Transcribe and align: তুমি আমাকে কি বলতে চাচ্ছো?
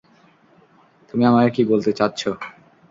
তুমি 1.09 1.23
আমাকে 1.25 1.49
কি 1.55 1.61
বলতে 1.71 1.91
চাচ্ছো? 1.99 2.29